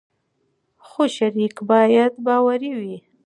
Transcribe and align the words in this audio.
خو 0.87 1.01
شریک 1.15 1.55
باید 1.69 2.13
باوري 2.25 2.71
وي. 2.79 2.97